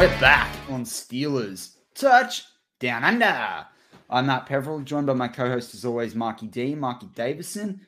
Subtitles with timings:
[0.00, 2.46] we're back on Steelers Touch
[2.78, 3.66] Down Under.
[4.08, 7.82] I'm Matt Peverill, joined by my co-host as always, Marky D, Marky Davison.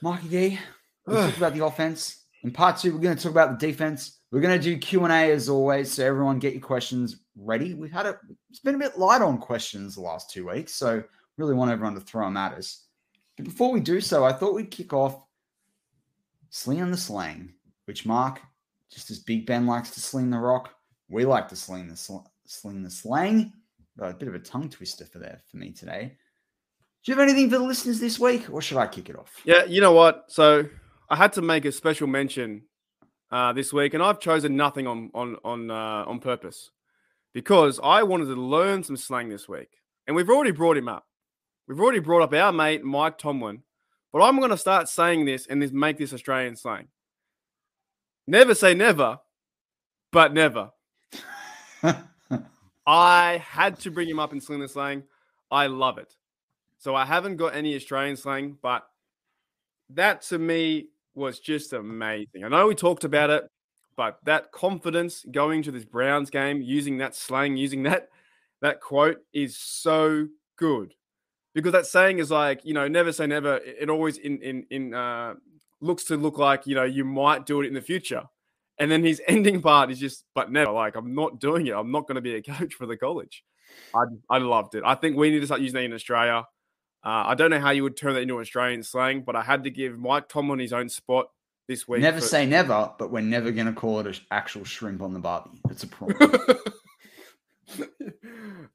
[0.00, 0.58] Marky D,
[1.06, 2.24] we talked about the offense.
[2.44, 4.20] In part two, we're going to talk about the defense.
[4.32, 7.74] We're going to do Q and A as always, so everyone get your questions ready.
[7.74, 11.04] We've had a it's been a bit light on questions the last two weeks, so
[11.36, 12.86] really want everyone to throw them at us.
[13.36, 15.22] But before we do so, I thought we'd kick off
[16.48, 17.52] slinging the slang,
[17.84, 18.40] which Mark,
[18.92, 20.74] just as Big Ben likes to sling the rock,
[21.08, 23.52] we like to sling the sl- sling the slang.
[23.98, 26.16] Got a bit of a tongue twister for there for me today.
[27.04, 29.32] Do you have anything for the listeners this week, or should I kick it off?
[29.44, 30.24] Yeah, you know what?
[30.28, 30.68] So
[31.08, 32.62] I had to make a special mention
[33.30, 36.70] uh, this week, and I've chosen nothing on on on uh, on purpose
[37.32, 39.70] because I wanted to learn some slang this week,
[40.06, 41.06] and we've already brought him up.
[41.68, 43.62] We've already brought up our mate Mike Tomlin,
[44.12, 46.88] but I'm going to start saying this and this make this Australian slang.
[48.30, 49.18] Never say never,
[50.12, 50.70] but never.
[52.86, 55.02] I had to bring him up in sling the slang.
[55.50, 56.14] I love it.
[56.78, 58.86] So I haven't got any Australian slang, but
[59.88, 62.44] that to me was just amazing.
[62.44, 63.48] I know we talked about it,
[63.96, 68.10] but that confidence going to this Browns game, using that slang, using that
[68.62, 70.94] that quote is so good
[71.52, 73.56] because that saying is like you know never say never.
[73.56, 75.34] It it always in in in uh,
[75.80, 78.24] looks to look like you know you might do it in the future,
[78.78, 80.72] and then his ending part is just but never.
[80.72, 81.74] Like I'm not doing it.
[81.74, 83.44] I'm not going to be a coach for the college.
[83.94, 84.82] I I loved it.
[84.84, 86.44] I think we need to start using that in Australia.
[87.02, 89.64] Uh, I don't know how you would turn that into Australian slang, but I had
[89.64, 91.28] to give Mike Tomlin his own spot
[91.66, 92.02] this week.
[92.02, 95.14] Never for- say never, but we're never going to call it an actual shrimp on
[95.14, 95.62] the barbie.
[95.70, 96.14] It's a prawn.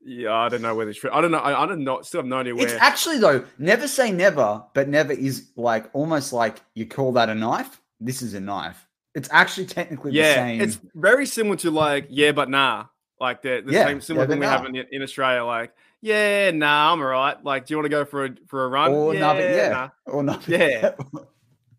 [0.05, 1.03] yeah, I don't know where this.
[1.11, 1.39] I don't know.
[1.39, 2.01] I, I don't know.
[2.03, 2.65] Still have no idea where.
[2.65, 7.29] it's actually though, never say never, but never is like almost like you call that
[7.29, 7.81] a knife.
[7.99, 8.87] This is a knife.
[9.15, 10.61] It's actually technically the yeah, same.
[10.61, 12.85] it's very similar to like yeah, but nah,
[13.19, 14.51] like the, the Yeah, same similar yeah, thing we nah.
[14.51, 15.43] have in, in Australia.
[15.43, 17.43] Like yeah, nah, I'm alright.
[17.43, 18.91] Like, do you want to go for a for a run?
[18.91, 19.89] or yeah, yeah, nah.
[20.05, 20.47] or not.
[20.47, 20.91] Yeah.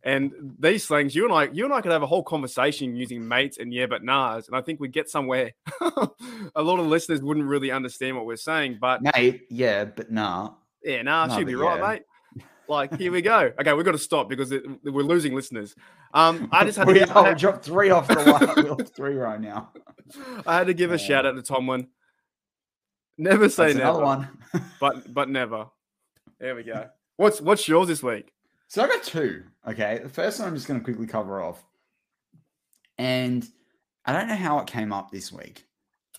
[0.07, 3.27] And these slangs, you and I, you and I could have a whole conversation using
[3.27, 5.51] mates and yeah, but nahs, and I think we'd get somewhere.
[5.81, 9.47] a lot of listeners wouldn't really understand what we're saying, but mate.
[9.51, 10.53] Yeah, but nah.
[10.85, 12.05] yeah, nah, No, she'd be but right,
[12.37, 12.45] mate.
[12.69, 13.51] Like, here we go.
[13.61, 15.75] Okay, we've got to stop because it, we're losing listeners.
[16.15, 18.65] Um, I just had to, we, give, are, had, dropped three off the line.
[18.65, 19.73] We're off three right now.
[20.47, 21.89] I had to give a shout out to Tomlin.
[23.19, 24.29] Never say That's never, one.
[24.79, 25.67] but but never.
[26.39, 26.91] There we go.
[27.17, 28.31] What's what's yours this week?
[28.69, 29.45] So I got two.
[29.67, 30.01] Okay.
[30.03, 31.65] The first one I'm just going to quickly cover off.
[32.99, 33.47] And
[34.05, 35.65] I don't know how it came up this week.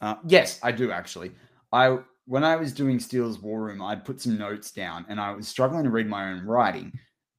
[0.01, 1.31] Uh, yes, I do actually.
[1.71, 5.31] I when I was doing Steel's War Room, I'd put some notes down, and I
[5.31, 6.91] was struggling to read my own writing,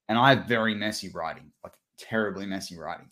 [0.09, 3.11] and I have very messy writing, like terribly messy writing.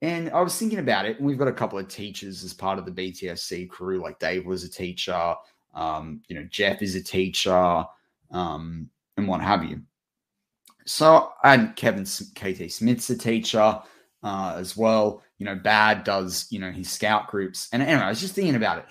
[0.00, 2.78] And I was thinking about it, and we've got a couple of teachers as part
[2.78, 4.00] of the BTSC crew.
[4.00, 5.34] Like Dave was a teacher,
[5.74, 7.84] um, you know, Jeff is a teacher,
[8.32, 9.82] um, and what have you.
[10.86, 13.80] So, and Kevin KT Smith's a teacher
[14.22, 15.22] uh, as well.
[15.38, 17.68] You know, Bad does, you know, his scout groups.
[17.72, 18.84] And anyway, I was just thinking about it.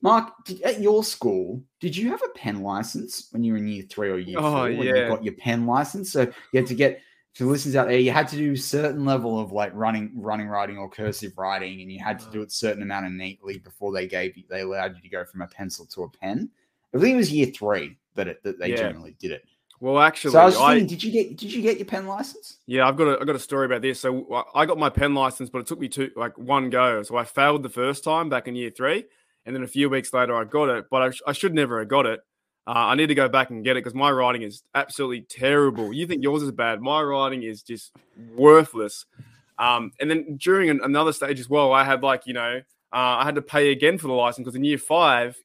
[0.00, 3.66] Mark, did, at your school, did you have a pen license when you were in
[3.66, 4.62] year three or year Oh, four?
[4.62, 4.94] When yeah.
[4.94, 7.00] you got your pen license, so you had to get
[7.34, 7.98] to listeners out there.
[7.98, 11.90] You had to do certain level of like running, running writing or cursive writing, and
[11.90, 14.60] you had to do it a certain amount of neatly before they gave you, they
[14.60, 16.48] allowed you to go from a pencil to a pen.
[16.94, 18.76] I think it was year three that it, that they Yeah.
[18.76, 19.44] generally did it.
[19.80, 22.06] Well, actually, So I was just I, did you get did you get your pen
[22.06, 22.56] license?
[22.66, 24.00] yeah, I've got a, I've got a story about this.
[24.00, 27.02] So I- I got my pen license, but it took me two like one go.
[27.02, 29.04] So I failed the first time back in year three,
[29.46, 30.86] and then a few weeks later I got it.
[30.90, 32.20] But I, I should never have got it.
[32.66, 35.92] Uh, I need to go back and get it because my writing is absolutely terrible.
[35.92, 36.82] You think yours is bad?
[36.82, 37.92] My writing is just
[38.36, 39.06] worthless.
[39.58, 42.60] Um, and then during an, another stage as well, I had like you know
[42.92, 45.36] uh, I had to pay again for the license because in year five,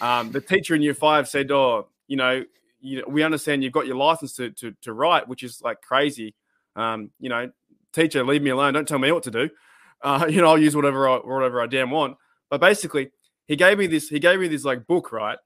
[0.00, 2.44] um, the teacher in year five said, "Oh, you know,
[2.82, 5.80] you know, we understand you've got your license to to, to write, which is like
[5.80, 6.34] crazy.
[6.76, 7.50] Um, you know,
[7.92, 8.74] teacher, leave me alone.
[8.74, 9.48] Don't tell me what to do.
[10.04, 12.16] Uh, you know, I'll use whatever I whatever I damn want.
[12.50, 13.12] But basically,
[13.46, 14.08] he gave me this.
[14.08, 15.38] He gave me this like book, right?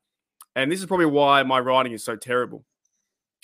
[0.55, 2.65] And this is probably why my writing is so terrible.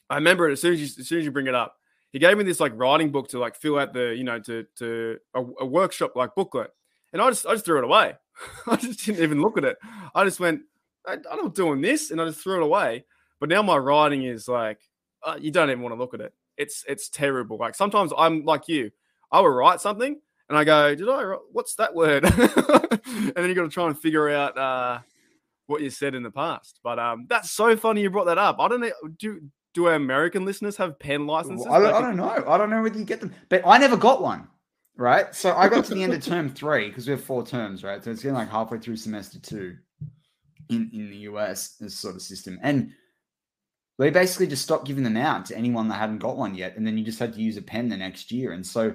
[0.08, 1.76] I remember it as soon as you, as soon as you bring it up.
[2.12, 4.64] He gave me this like writing book to like fill out the you know to
[4.76, 6.70] to a, a workshop like booklet,
[7.12, 8.14] and I just I just threw it away.
[8.66, 9.76] I just didn't even look at it.
[10.14, 10.62] I just went,
[11.06, 13.04] I, I'm not doing this, and I just threw it away.
[13.42, 14.78] But now my writing is like,
[15.24, 16.32] uh, you don't even want to look at it.
[16.56, 17.56] It's it's terrible.
[17.58, 18.92] Like sometimes I'm like you.
[19.32, 21.24] I will write something and I go, did I?
[21.24, 22.22] write- What's that word?
[22.24, 25.00] and then you got to try and figure out uh,
[25.66, 26.78] what you said in the past.
[26.84, 28.60] But um, that's so funny you brought that up.
[28.60, 28.92] I don't know.
[29.18, 29.40] Do
[29.74, 31.66] do our American listeners have pen licenses?
[31.68, 32.44] I don't, I don't know.
[32.46, 34.46] I don't know whether you get them, but I never got one.
[34.96, 35.34] Right.
[35.34, 38.04] So I got to the end of term three because we have four terms, right?
[38.04, 39.78] So it's getting like halfway through semester two
[40.68, 42.60] in, in the US, this sort of system.
[42.62, 42.92] And
[44.02, 46.76] they basically just stopped giving them out to anyone that hadn't got one yet.
[46.76, 48.52] And then you just had to use a pen the next year.
[48.52, 48.94] And so,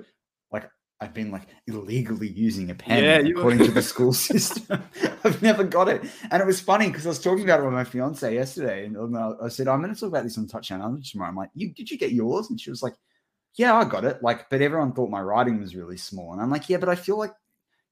[0.51, 0.69] like,
[0.99, 4.83] I've been like illegally using a pen Yeah, according to the school system.
[5.23, 6.03] I've never got it.
[6.31, 8.85] And it was funny because I was talking about it with my fiance yesterday.
[8.85, 11.29] And I I said, I'm going to talk about this on Touchdown Knowledge tomorrow.
[11.29, 12.49] I'm like, you, did you get yours?
[12.49, 12.95] And she was like,
[13.55, 14.21] yeah, I got it.
[14.21, 16.33] Like, but everyone thought my writing was really small.
[16.33, 17.33] And I'm like, yeah, but I feel like,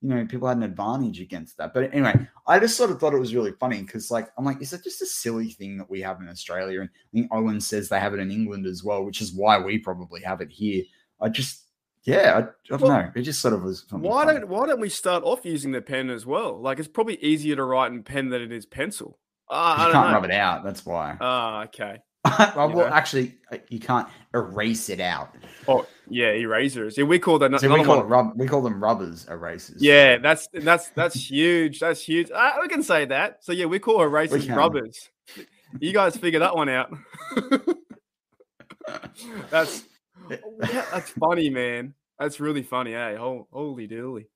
[0.05, 1.73] you know, people had an advantage against that.
[1.73, 4.61] But anyway, I just sort of thought it was really funny because, like, I'm like,
[4.61, 6.81] is that just a silly thing that we have in Australia?
[6.81, 9.57] And I think Owen says they have it in England as well, which is why
[9.57, 10.83] we probably have it here.
[11.19, 11.63] I just,
[12.03, 13.11] yeah, I, I don't Well, know.
[13.15, 13.83] It just sort of was.
[13.89, 14.39] Why funny.
[14.41, 16.61] don't Why don't we start off using the pen as well?
[16.61, 19.17] Like it's probably easier to write in pen than it is pencil.
[19.49, 20.13] Uh, I can't know.
[20.13, 20.63] rub it out?
[20.63, 21.17] That's why.
[21.19, 21.97] Ah, okay.
[22.55, 25.35] well, well, actually, uh, you can't erase it out.
[25.67, 26.97] Oh, yeah, erasers.
[26.97, 27.59] Yeah, we call that.
[27.59, 28.31] So we call one- rub.
[28.35, 29.81] We call them rubbers erasers.
[29.81, 31.79] Yeah, that's that's that's huge.
[31.79, 32.31] That's huge.
[32.31, 33.43] Uh, we can say that.
[33.43, 34.55] So yeah, we call erasers can.
[34.55, 35.09] rubbers.
[35.79, 36.93] You guys figure that one out.
[39.49, 39.83] that's
[40.29, 41.93] yeah, that's funny, man.
[42.19, 42.93] That's really funny.
[42.93, 44.27] Hey, Hol- holy dooly.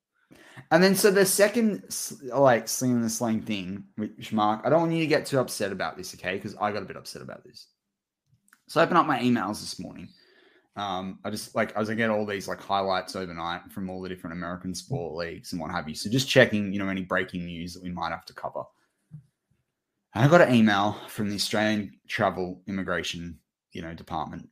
[0.71, 1.83] And then, so the second,
[2.23, 5.71] like, sling the slang thing, which Mark, I don't want you to get too upset
[5.71, 6.35] about this, okay?
[6.35, 7.67] Because I got a bit upset about this.
[8.69, 10.09] So I opened up my emails this morning.
[10.75, 14.07] Um, I just like I was get all these like highlights overnight from all the
[14.07, 15.95] different American sport leagues and what have you.
[15.95, 18.61] So just checking, you know, any breaking news that we might have to cover.
[20.13, 23.39] And I got an email from the Australian Travel Immigration,
[23.71, 24.49] you know, department,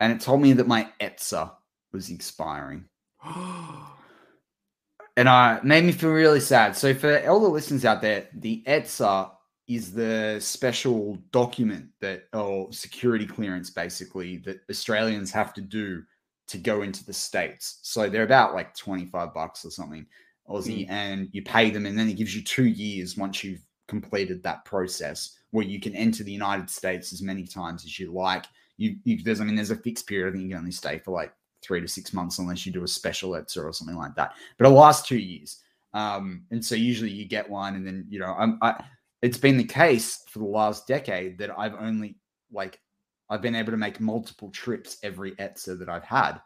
[0.00, 1.52] and it told me that my ESTA
[1.92, 2.86] was expiring
[3.24, 6.74] and uh, made me feel really sad.
[6.74, 9.30] So, for all the listeners out there, the ESTA
[9.70, 16.02] is the special document that, or security clearance, basically, that Australians have to do
[16.48, 17.78] to go into the states.
[17.82, 20.04] So they're about like twenty five bucks or something,
[20.48, 24.42] Aussie, and you pay them, and then it gives you two years once you've completed
[24.42, 28.46] that process, where you can enter the United States as many times as you like.
[28.76, 30.28] You, you there's, I mean, there's a fixed period.
[30.28, 32.82] I think you can only stay for like three to six months unless you do
[32.82, 34.32] a special ESTA or something like that.
[34.58, 35.58] But it lasts two years.
[35.92, 38.82] Um, and so usually you get one, and then you know, I'm, I,
[39.22, 42.16] it's been the case for the last decade that I've only
[42.52, 42.80] like
[43.28, 46.40] I've been able to make multiple trips every ESTA that I've had.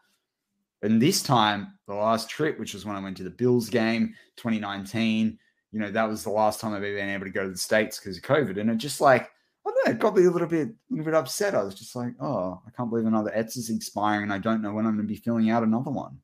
[0.83, 4.15] And this time, the last trip, which was when I went to the Bills game,
[4.37, 5.39] 2019,
[5.73, 7.57] you know, that was the last time I've ever been able to go to the
[7.57, 8.61] States because of COVID.
[8.61, 9.31] And it just like,
[9.67, 11.55] I don't know, it got me a little bit, a little bit upset.
[11.55, 14.61] I was just like, oh, I can't believe another ETS is expiring and I don't
[14.61, 16.19] know when I'm going to be filling out another one.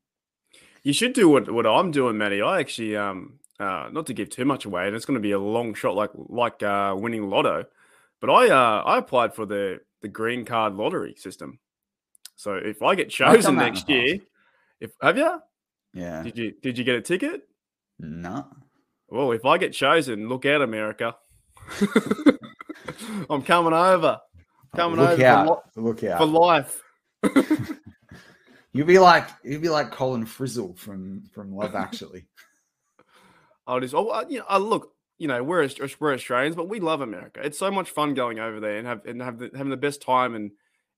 [0.82, 2.42] You should do what, what I'm doing, Matty.
[2.42, 5.32] I actually, um, uh, not to give too much away, and it's going to be
[5.32, 7.66] a long shot, like like uh, winning lotto.
[8.20, 11.58] But I uh, I applied for the the green card lottery system.
[12.36, 14.18] So if I get chosen next year,
[14.80, 15.40] if have you?
[15.92, 16.22] Yeah.
[16.22, 17.42] Did you did you get a ticket?
[17.98, 18.46] No.
[19.08, 21.16] Well, if I get chosen, look out, America.
[23.30, 24.20] I'm coming over.
[24.74, 25.64] Coming look over out.
[25.74, 26.18] For, look out.
[26.18, 26.82] for life.
[28.72, 32.26] you'd be like you'd be like Colin Frissell from from Love Actually.
[33.66, 36.80] I'll just oh uh, you know uh, look you know we're we're Australians but we
[36.80, 37.40] love America.
[37.42, 40.02] It's so much fun going over there and have and have the, having the best
[40.02, 40.50] time and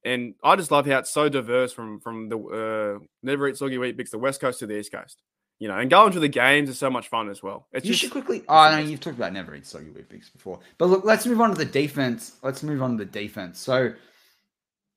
[0.04, 3.78] and I just love how it's so diverse from from the uh, never eat soggy
[3.78, 5.23] Weet-Bix the west coast to the east coast.
[5.59, 7.69] You know, and going to the games is so much fun as well.
[7.73, 8.42] It's you just, should quickly.
[8.49, 10.59] Oh no, you've talked about never eat soggy Weet-Bix before.
[10.76, 12.37] But look, let's move on to the defense.
[12.42, 13.61] Let's move on to the defense.
[13.61, 13.92] So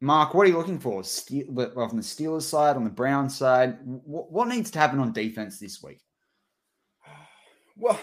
[0.02, 1.04] Mark, what are you looking for?
[1.48, 5.60] Well, from the Steelers side, on the Brown side, what needs to happen on defense
[5.60, 6.00] this week?
[7.78, 8.00] Well,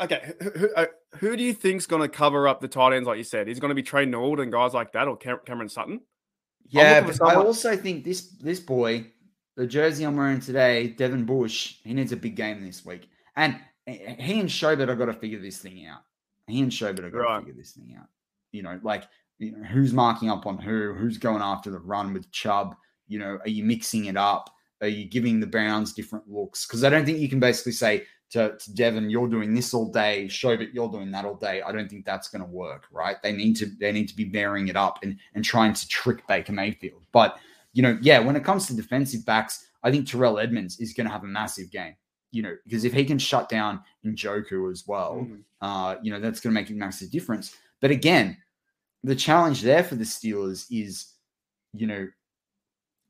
[0.00, 0.32] okay.
[0.42, 0.86] Who, who, uh,
[1.18, 3.48] who do you think's going to cover up the tight ends, like you said?
[3.48, 6.00] Is going to be Trey Nord and guys like that, or Cam- Cameron Sutton?
[6.68, 9.06] Yeah, but I also think this this boy,
[9.56, 13.60] the jersey I'm wearing today, Devin Bush, he needs a big game this week, and
[13.86, 16.00] he and Schobert have got to figure this thing out.
[16.46, 17.40] He and Schobert have got right.
[17.40, 18.06] to figure this thing out.
[18.52, 19.04] You know, like
[19.38, 22.74] you know, who's marking up on who, who's going after the run with Chubb.
[23.06, 24.50] You know, are you mixing it up?
[24.80, 26.66] Are you giving the Browns different looks?
[26.66, 29.90] Because I don't think you can basically say to, to Devin, you're doing this all
[29.90, 31.62] day, Schobert, you're doing that all day.
[31.62, 33.16] I don't think that's going to work, right?
[33.22, 36.26] They need to they need to be varying it up and and trying to trick
[36.26, 37.02] Baker Mayfield.
[37.12, 37.38] But
[37.72, 41.06] you know, yeah, when it comes to defensive backs, I think Terrell Edmunds is going
[41.06, 41.94] to have a massive game.
[42.32, 45.36] You know, because if he can shut down Njoku as well, mm-hmm.
[45.60, 47.54] uh, you know, that's going to make a massive difference.
[47.80, 48.36] But again,
[49.04, 51.12] the challenge there for the Steelers is,
[51.72, 52.08] you know,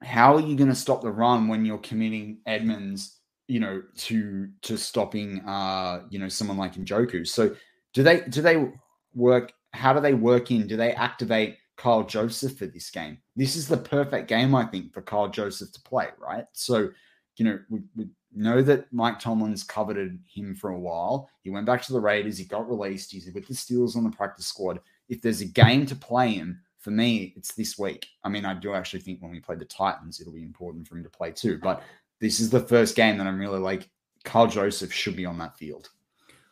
[0.03, 4.49] how are you going to stop the run when you're committing Edmunds, you know, to
[4.63, 7.27] to stopping, uh, you know, someone like Njoku?
[7.27, 7.55] So
[7.93, 8.71] do they do they
[9.15, 9.53] work?
[9.73, 10.67] How do they work in?
[10.67, 13.19] Do they activate Karl Joseph for this game?
[13.37, 16.47] This is the perfect game, I think, for Karl Joseph to play, right?
[16.53, 16.91] So,
[17.37, 21.29] you know, we, we know that Mike Tomlin's coveted him for a while.
[21.43, 22.39] He went back to the Raiders.
[22.39, 23.11] He got released.
[23.11, 26.61] He's with the Steelers on the practice squad if there's a game to play him,
[26.79, 28.07] for me, it's this week.
[28.25, 30.97] I mean, I do actually think when we play the Titans, it'll be important for
[30.97, 31.59] him to play too.
[31.63, 31.83] But
[32.21, 33.89] this is the first game that I'm really like,
[34.25, 35.91] Karl Joseph should be on that field.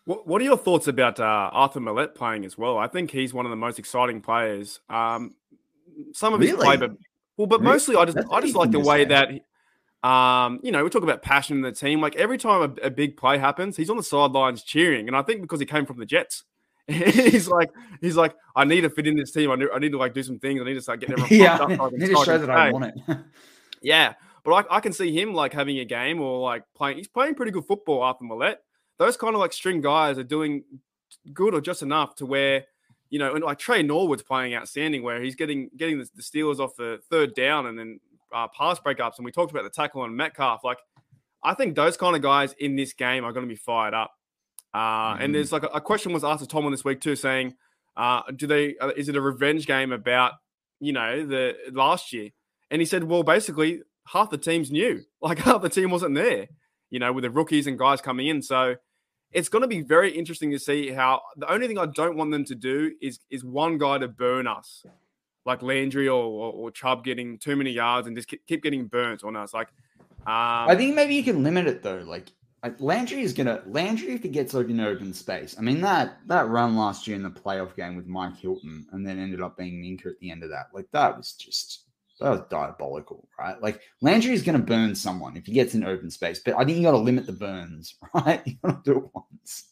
[0.05, 2.77] What, what are your thoughts about uh, Arthur Maulet playing as well?
[2.77, 4.81] I think he's one of the most exciting players.
[4.91, 5.35] Um,
[6.13, 6.53] some of really?
[6.53, 6.93] his play, but
[7.37, 7.73] well, but really?
[7.73, 9.31] mostly I just That's I just like the way that
[10.03, 12.01] um, you know, we talk about passion in the team.
[12.01, 15.23] Like every time a, a, big play happens, he's on the sidelines cheering, and I
[15.23, 16.43] think because he came from the Jets,
[16.89, 19.53] he's like, he's like, I need to fit in this team.
[19.53, 20.61] I need, I need to like do some things.
[20.61, 21.31] I need to start getting everyone.
[21.71, 23.19] yeah, I need to show that I want it.
[23.81, 24.15] yeah,
[24.45, 26.99] but I, I can see him like having a game or like playing.
[26.99, 28.57] He's playing pretty good football, Arthur Maulet.
[28.99, 30.65] Those kind of like string guys are doing
[31.33, 32.65] good or just enough to where
[33.13, 36.59] you know, and like Trey Norwood's playing outstanding, where he's getting getting the, the Steelers
[36.59, 38.01] off the third down and then
[38.35, 39.19] uh, pass breakups.
[39.19, 40.65] And we talked about the tackle on Metcalf.
[40.65, 40.79] Like,
[41.45, 44.13] I think those kind of guys in this game are going to be fired up.
[44.73, 45.25] Uh, mm-hmm.
[45.25, 47.55] And there's like a, a, question was asked to Tomlin this week too, saying,
[47.99, 48.77] uh, "Do they?
[48.79, 50.33] Uh, is it a revenge game about
[50.81, 52.31] you know the last year?"
[52.71, 55.03] And he said, "Well, basically, half the team's new.
[55.23, 56.49] Like half the team wasn't there.
[56.91, 58.43] You know, with the rookies and guys coming in.
[58.43, 58.75] So
[59.31, 61.23] it's going to be very interesting to see how.
[61.37, 64.49] The only thing I don't want them to do is is one guy to burn
[64.49, 64.85] us,
[65.47, 69.25] like Landry or or, or Chubb getting too many yards and just keep getting burnt
[69.25, 69.55] on us.
[69.55, 69.69] Like."
[70.25, 72.03] Um, I think maybe you can limit it though.
[72.07, 72.29] Like
[72.63, 75.57] like Landry is gonna Landry if he gets open open space.
[75.59, 79.07] I mean that that run last year in the playoff game with Mike Hilton and
[79.07, 80.67] then ended up being Minkah at the end of that.
[80.73, 81.82] Like that was just
[82.23, 83.61] that was diabolical, right?
[83.61, 86.77] Like Landry is gonna burn someone if he gets in open space, but I think
[86.77, 88.43] you got to limit the burns, right?
[88.45, 89.65] You got to do it once.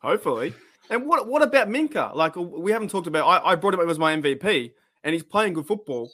[0.00, 0.54] Hopefully.
[0.90, 2.14] And what what about Minkah?
[2.14, 3.26] Like we haven't talked about.
[3.26, 4.72] I, I brought him up as my MVP,
[5.02, 6.10] and he's playing good football.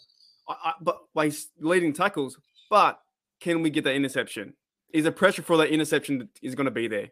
[0.49, 2.39] I, I, but he's leading tackles.
[2.69, 3.01] But
[3.41, 4.55] can we get that interception?
[4.93, 7.09] is the pressure for that interception is going to be there.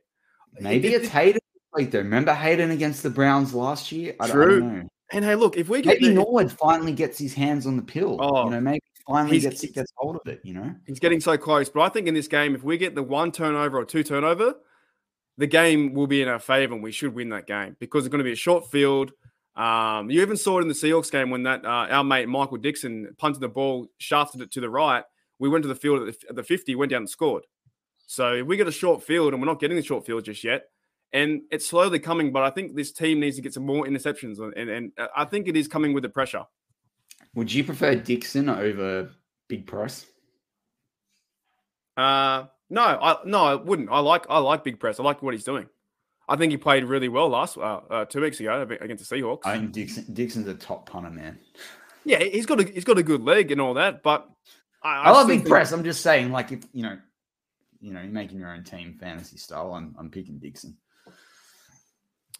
[0.61, 1.41] Maybe it, it's Haden.
[1.73, 4.15] Like, remember Haden against the Browns last year?
[4.21, 4.89] I True.
[5.13, 7.83] And hey, look, if we get maybe the, Norwood finally gets his hands on the
[7.83, 10.41] pill, oh, you know, maybe finally gets gets hold of it.
[10.45, 11.69] You know, he's getting so close.
[11.69, 14.55] But I think in this game, if we get the one turnover or two turnover,
[15.39, 18.13] the game will be in our favor, and we should win that game because it's
[18.13, 19.13] going to be a short field.
[19.57, 22.59] Um, you even saw it in the Seahawks game when that uh, our mate Michael
[22.59, 25.05] Dickson punted the ball, shafted it to the right.
[25.39, 27.45] We went to the field at the, at the 50, went down and scored.
[28.07, 30.43] So if we get a short field and we're not getting the short field just
[30.43, 30.65] yet,
[31.13, 34.39] and it's slowly coming, but I think this team needs to get some more interceptions,
[34.39, 36.45] and, and I think it is coming with the pressure.
[37.35, 39.11] Would you prefer Dickson over
[39.49, 40.07] Big Press?
[41.97, 43.91] Uh, no, I no, I wouldn't.
[43.91, 45.01] I like I like Big Press.
[45.01, 45.69] I like what he's doing.
[46.29, 49.47] I think he played really well last uh, uh, two weeks ago against the Seahawks.
[49.47, 51.39] I think Dickson, Dickson's a top punter, man.
[52.05, 54.29] Yeah, he's got a he's got a good leg and all that, but
[54.83, 55.49] I, I, I love Big think...
[55.49, 55.73] Press.
[55.73, 56.99] I'm just saying, like if you know,
[57.81, 59.73] you know, you're making your own team fantasy style.
[59.73, 60.77] I'm I'm picking Dickson.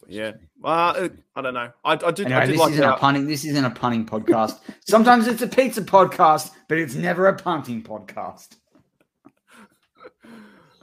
[0.07, 1.71] Yeah, well, I don't know.
[1.83, 2.25] I, I did.
[2.25, 3.27] Anyway, I this like isn't a punting.
[3.27, 4.59] This isn't a punting podcast.
[4.87, 8.55] Sometimes it's a pizza podcast, but it's never a punting podcast.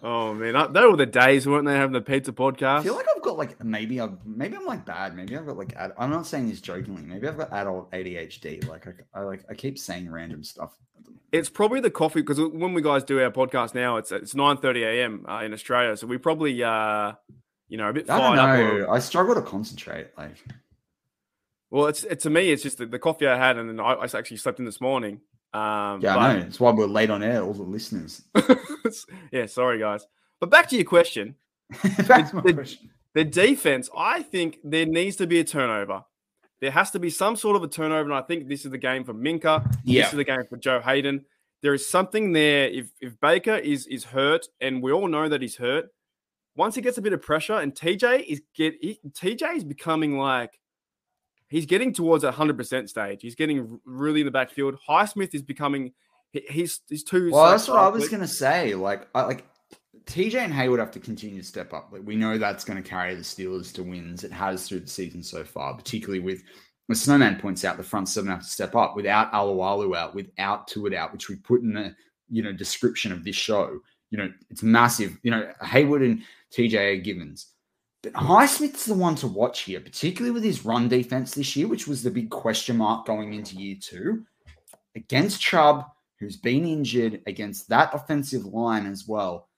[0.02, 2.80] Oh man, I, they were the days, weren't they, having the pizza podcast?
[2.80, 5.16] I feel like I've got like maybe I've maybe I'm like bad.
[5.16, 7.02] Maybe I've got like ad, I'm not saying this jokingly.
[7.02, 8.68] Maybe I've got adult ADHD.
[8.68, 10.78] Like I, I like I keep saying random stuff.
[11.32, 14.58] It's probably the coffee because when we guys do our podcast now, it's it's nine
[14.58, 15.26] thirty a.m.
[15.28, 17.14] Uh, in Australia, so we probably uh
[17.68, 18.08] you know, a bit.
[18.08, 18.86] I don't know.
[18.86, 18.90] Or...
[18.90, 20.08] I struggle to concentrate.
[20.16, 20.36] Like,
[21.70, 23.94] well, it's it, to me, it's just the, the coffee I had, and then I,
[23.94, 25.20] I, actually slept in this morning.
[25.52, 26.18] Um, yeah, but...
[26.18, 26.46] I know.
[26.46, 27.42] It's why we're late on air.
[27.42, 28.22] All the listeners.
[29.32, 30.06] yeah, sorry guys.
[30.40, 31.34] But back to your question.
[32.06, 32.90] back to my the, question.
[33.14, 36.04] The defense, I think there needs to be a turnover.
[36.60, 38.78] There has to be some sort of a turnover, and I think this is the
[38.78, 39.76] game for Minkah.
[39.84, 40.02] Yeah.
[40.02, 41.24] This is the game for Joe Haden.
[41.62, 42.68] There is something there.
[42.68, 45.88] If if Baker is is hurt, and we all know that he's hurt,
[46.56, 50.18] once he gets a bit of pressure, and TJ is get he, TJ is becoming
[50.18, 50.58] like
[51.48, 53.22] he's getting towards a hundred percent stage.
[53.22, 54.76] He's getting really in the backfield.
[54.88, 55.92] Highsmith is becoming
[56.32, 57.30] he's he's too.
[57.30, 58.74] Well, that's what I was gonna say.
[58.74, 59.46] Like, I, like
[60.06, 61.88] TJ and Heyward have to continue to step up.
[61.92, 64.22] Like, we know that's going to carry the Steelers to wins.
[64.22, 66.42] It has through the season so far, particularly with.
[66.88, 70.68] As Snowman points out, the front seven have to step up without Alualu out, without
[70.68, 71.96] Tuitt out, which we put in the
[72.30, 73.80] you know description of this show.
[74.10, 75.18] You know, it's massive.
[75.22, 76.22] You know, Heyward and
[76.52, 77.48] TJ Givens.
[78.02, 81.88] But Highsmith's the one to watch here, particularly with his run defense this year, which
[81.88, 84.24] was the big question mark going into year two.
[84.94, 85.84] Against Chubb,
[86.18, 89.48] who's been injured, against that offensive line as well.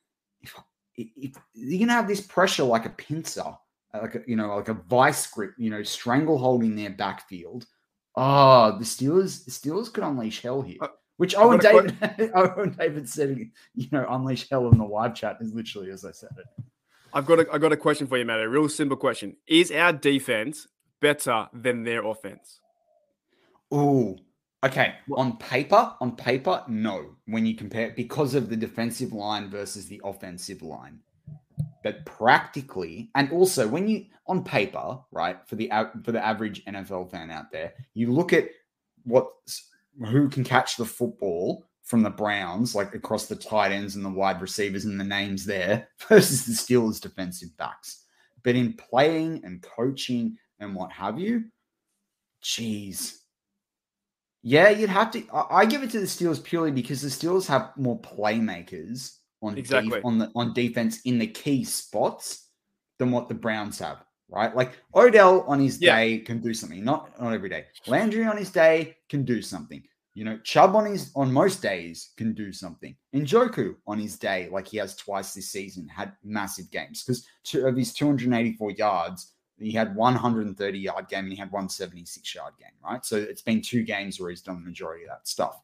[0.40, 0.54] If,
[0.96, 3.54] if you're gonna have this pressure like a pincer,
[3.92, 7.66] like a, you know, like a vice grip, you know, stranglehold in their backfield.
[8.16, 10.78] Oh, the Steelers, Steelers could unleash hell here.
[10.80, 11.96] Uh, Which Owen David,
[12.34, 16.12] Owen David said, you know, unleash hell in the live chat is literally as I
[16.12, 16.64] said it.
[17.12, 18.40] I've got a, I've got a question for you, Matt.
[18.40, 20.68] A real simple question: Is our defense
[21.00, 22.60] better than their offense?
[23.70, 24.16] Oh,
[24.64, 24.94] okay.
[25.16, 27.16] On paper, on paper, no.
[27.26, 31.00] When you compare it because of the defensive line versus the offensive line,
[31.82, 35.70] but practically, and also when you on paper, right, for the
[36.04, 38.50] for the average NFL fan out there, you look at
[39.02, 39.30] what
[40.06, 44.10] who can catch the football from the Browns, like across the tight ends and the
[44.10, 48.04] wide receivers and the names there, versus the Steelers' defensive backs.
[48.42, 51.44] But in playing and coaching and what have you,
[52.42, 53.22] geez.
[54.42, 55.24] Yeah, you'd have to.
[55.32, 59.90] I, give it to the Steelers purely because the Steelers have more playmakers on exactly.
[59.90, 62.46] def, on the on defense in the key spots
[62.98, 64.04] than what the Browns have.
[64.30, 65.96] Right, like Odell on his yeah.
[65.96, 66.84] day can do something.
[66.84, 67.64] Not not every day.
[67.86, 69.82] Landry on his day can do something.
[70.12, 72.94] You know, Chubb on his on most days can do something.
[73.12, 77.26] And Njoku on his day, like he has twice this season, had massive games because
[77.64, 82.68] of his 284 yards, he had 130 yard game and he had 176 yard game,
[82.84, 83.04] right?
[83.04, 85.60] So it's been two games where he's done the majority of that stuff.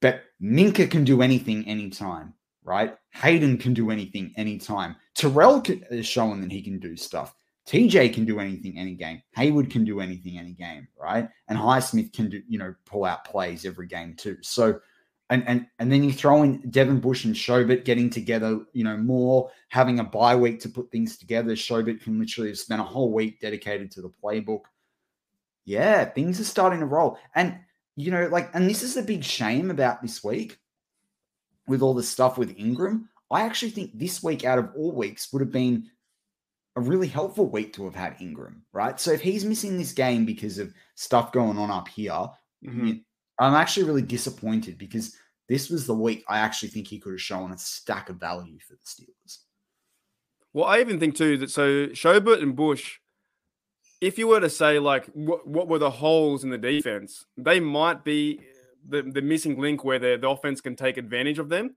[0.00, 2.96] But Minkah can do anything anytime, right?
[3.10, 4.96] Haden can do anything anytime.
[5.14, 7.34] Terrell is showing that he can do stuff.
[7.66, 9.22] TJ can do anything any game.
[9.36, 11.28] Heyward can do anything any game, right?
[11.48, 14.36] And Highsmith can do, you know, pull out plays every game too.
[14.42, 14.80] So,
[15.30, 18.96] and and and then you throw in Devin Bush and Schobert getting together, you know,
[18.96, 21.52] more having a bye week to put things together.
[21.52, 24.62] Schobert can literally have spent a whole week dedicated to the playbook.
[25.64, 27.18] Yeah, things are starting to roll.
[27.36, 27.58] And
[27.94, 30.58] you know, like, and this is the big shame about this week
[31.66, 33.08] with all the stuff with Ingram.
[33.30, 35.88] I actually think this week out of all weeks would have been
[36.76, 38.98] a really helpful week to have had Ingram, right?
[38.98, 42.92] So if he's missing this game because of stuff going on up here, mm-hmm.
[43.38, 45.16] I'm actually really disappointed because
[45.48, 48.58] this was the week I actually think he could have shown a stack of value
[48.60, 49.38] for the Steelers.
[50.54, 52.98] Well, I even think too that so Schobert and Bush,
[54.00, 57.60] if you were to say like what, what were the holes in the defense, they
[57.60, 58.40] might be
[58.88, 61.76] the, the missing link where the, the offense can take advantage of them.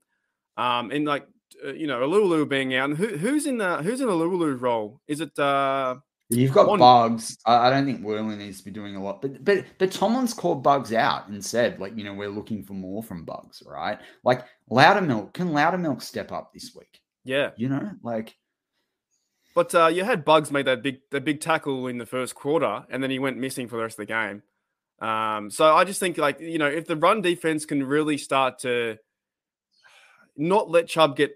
[0.56, 1.26] Um, and like
[1.64, 2.90] uh, you know, Alualu being out.
[2.90, 5.00] And who, who's in the who's in Alualu's role?
[5.06, 5.96] Is it uh
[6.28, 6.80] You've got one...
[6.80, 7.38] bugs.
[7.46, 10.34] I, I, don't think Wormley needs to be doing a lot, but but but Tomlin's
[10.34, 13.98] called bugs out and said, like, you know, we're looking for more from bugs, right?
[14.24, 17.00] Like Loudermilk, can Loudermilk step up this week?
[17.24, 17.50] Yeah.
[17.56, 18.34] You know, like
[19.54, 22.84] But uh you had Bugs made that big that big tackle in the first quarter
[22.90, 24.42] and then he went missing for the rest of the game.
[25.00, 28.60] Um, so I just think like, you know, if the run defense can really start
[28.60, 28.98] to
[30.36, 31.34] not let Chubb get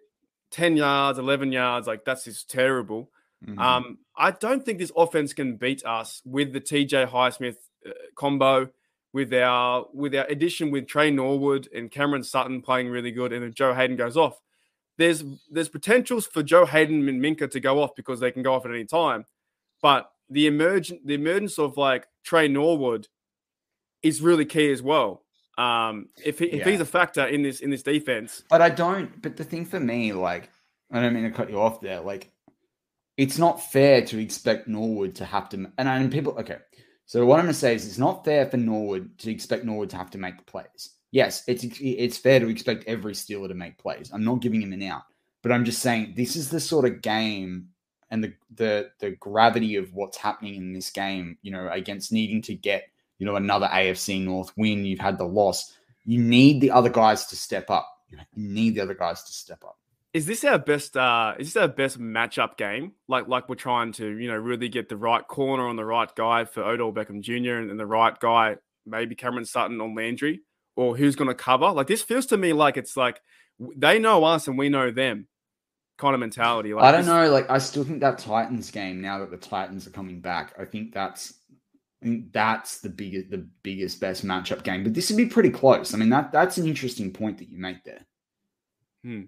[0.51, 1.87] 10 yards, 11 yards.
[1.87, 3.11] Like that's just terrible.
[3.45, 3.59] Mhm.
[3.59, 8.71] Um, I don't think this offense can beat us with the TJ Highsmith uh, combo,
[9.13, 13.43] with our with our addition with Trey Norwood and Cameron Sutton playing really good, and
[13.43, 14.39] then Joe Haden goes off.
[14.99, 18.53] There's there's potentials for Joe Haden and Minkah to go off because they can go
[18.53, 19.25] off at any time,
[19.81, 23.09] but the emergent the emergence of like Trey Norwood
[24.03, 25.23] is really key as well.
[25.59, 26.71] Um, if he, if Yeah.
[26.71, 29.21] he's a factor in this in this defense, But I don't.
[29.21, 30.49] But the thing for me, like,
[30.91, 32.01] I don't mean to cut you off there.
[32.01, 32.31] Like,
[33.17, 35.71] it's not fair to expect Norwood to have to.
[35.77, 36.33] And I mean, people.
[36.39, 36.59] Okay,
[37.05, 39.91] so what I'm going to say is, it's not fair for Norwood to expect Norwood
[39.91, 40.91] to have to make the plays.
[41.11, 44.11] Yes, it's it's fair to expect every Steeler to make plays.
[44.15, 45.03] I'm not giving him an out,
[45.43, 47.69] but I'm just saying this is the sort of game
[48.11, 51.37] and the the the gravity of what's happening in this game.
[51.43, 52.85] You know, against needing to get
[53.21, 54.85] you know another AFC North win.
[54.85, 55.73] You've had the loss.
[56.05, 57.87] You need the other guys to step up.
[58.11, 59.79] You need the other guys to step up.
[60.13, 63.93] is this our best uh is this our best matchup game like like we're trying
[63.93, 67.21] to you know really get the right corner on the right guy for Odell Beckham
[67.21, 67.55] Jr.
[67.61, 70.41] and, and the right guy maybe Cameron Sutton on Landry
[70.75, 73.21] or who's going to cover like this feels to me like it's like
[73.77, 75.29] they know us and we know them
[75.99, 77.31] kind of mentality like I don't this- know.
[77.31, 79.01] Like, I still think that Titans game.
[79.03, 81.35] Now that the Titans are coming back, I think that's,
[82.05, 84.83] Mm, that's the biggest, the biggest, best matchup game.
[84.85, 85.93] But this would be pretty close.
[85.93, 88.07] I mean, that that's an interesting point that you make there.
[89.05, 89.23] Hmm.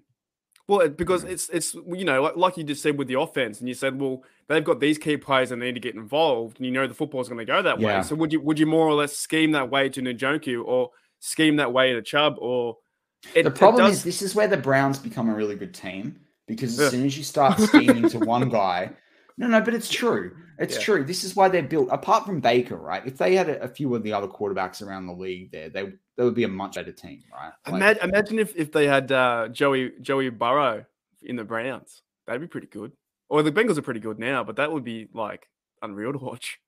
[0.68, 3.74] Well, because it's it's you know like, you just said with the offense, and you
[3.74, 6.72] said, well, they've got these key players and they need to get involved, and you
[6.72, 7.98] know the football's going to go that Yeah.
[7.98, 8.02] way.
[8.04, 11.56] So would you would you more or less scheme that way to Njoku or scheme
[11.56, 12.78] that way to Chubb or
[13.34, 16.18] it, the problem does- is, this is where the Browns become a really good team
[16.48, 16.90] because as Ugh.
[16.92, 18.90] soon as you start scheming to one guy,
[19.38, 20.36] no, no, but it's true.
[20.58, 20.82] It's Yeah.
[20.82, 21.04] true.
[21.04, 21.88] This is why they're built.
[21.90, 23.04] Apart from Baker, right?
[23.06, 25.92] If they had a, a few of the other quarterbacks around the league, there, they
[26.16, 27.52] they would be a much better team, right?
[27.66, 30.84] Like- Imagine, imagine if, if they had uh, Joey Joey Burrow
[31.22, 32.02] in the Browns.
[32.26, 32.92] That'd be pretty good.
[33.28, 35.48] Or the Bengals are pretty good now, but that would be like
[35.80, 36.58] unreal to watch.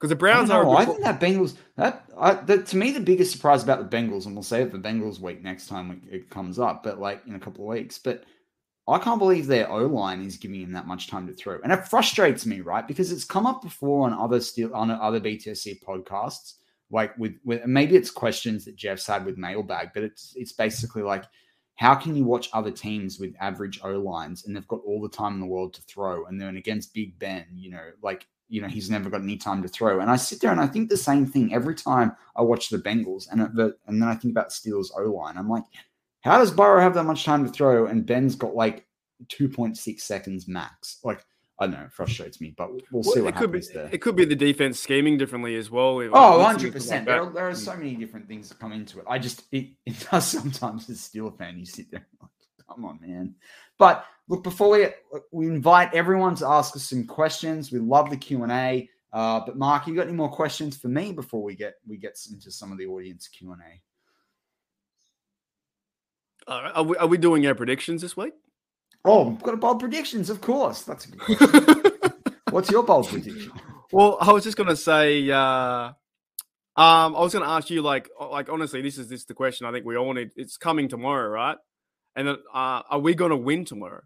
[0.00, 0.64] Because the Browns don't are.
[0.64, 3.96] know, I think that Bengals that I, that to me the biggest surprise about the
[3.96, 7.34] Bengals, and we'll save the Bengals week next time it comes up, but like in
[7.36, 7.98] a couple of weeks.
[7.98, 8.24] But
[8.86, 11.72] I can't believe their O line is giving him that much time to throw, and
[11.72, 12.86] it frustrates me, right?
[12.86, 16.54] Because it's come up before on other steel on other BTSC podcasts,
[16.90, 21.02] like with with maybe it's questions that Jeff's had with Mailbag, but it's it's basically
[21.02, 21.24] like.
[21.76, 25.08] How can you watch other teams with average O lines and they've got all the
[25.08, 28.60] time in the world to throw, and then against Big Ben, you know, like you
[28.60, 29.98] know he's never got any time to throw.
[29.98, 32.78] And I sit there and I think the same thing every time I watch the
[32.78, 35.36] Bengals, and and then I think about Steelers O line.
[35.36, 35.64] I'm like,
[36.24, 38.86] how does Burrow have that much time to throw, and Ben's got like
[39.28, 40.98] 2.6 seconds max?
[41.04, 41.24] Like
[41.60, 43.72] I don't know, it frustrates me, but we'll see Well, what it could be happens
[43.72, 43.88] there.
[43.92, 46.00] it could be the defense scheming differently as well.
[46.00, 46.74] if- Oh, 100%.
[46.90, 49.04] like There, are- there are so many different things that come into it.
[49.08, 52.30] I just it, it does sometimes as a fan, you sit there like,
[52.68, 53.36] come on, man.
[53.78, 54.88] But look, before we
[55.30, 57.70] we invite everyone to ask us some questions.
[57.70, 58.88] We love the Q and A.
[59.12, 62.18] Uh, but Mark, you got any more questions for me before we get we get
[62.32, 63.80] into some of the audience Q and A?
[66.46, 68.34] All right, Are we, are we doing our predictions this week?
[69.04, 70.82] Oh, we've got a bold predictions, of course.
[70.82, 71.92] That's a good question.
[72.50, 73.52] What's your bold prediction?
[73.92, 75.94] Well, I was just gonna say, uh, um,
[76.76, 79.66] I was gonna ask you, like, like honestly, this is this is the question.
[79.66, 80.30] I think we all need.
[80.36, 81.58] It's coming tomorrow, right?
[82.16, 84.02] And uh, are we gonna win tomorrow?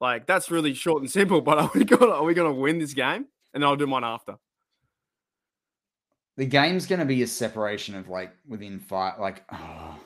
[0.00, 1.40] Like, that's really short and simple.
[1.48, 3.26] But are we gonna are we gonna win this game?
[3.54, 4.36] And then I'll do mine after.
[6.36, 9.98] the game's going to be a separation of like within five like oh,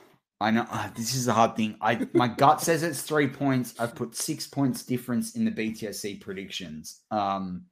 [0.43, 3.73] i know ah, this is a hard thing i my gut says it's three points
[3.79, 7.63] i've put six points difference in the btsc predictions um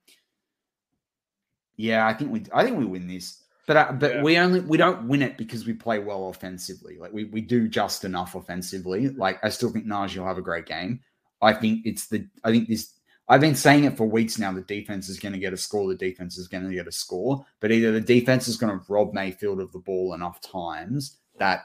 [1.78, 4.24] yeah i think we i think we win this but uh, but Yeah.
[4.24, 7.68] we only we don't win it because we play well offensively like we, we do
[7.68, 11.00] just enough offensively like i still think Najee will have a great game
[11.42, 12.94] i think it's the i think this
[13.30, 14.52] I've been saying it for weeks now.
[14.52, 15.88] The defense is going to get a score.
[15.88, 17.46] The defense is going to get a score.
[17.62, 21.62] But either the defense is going to rob Mayfield of the ball enough times that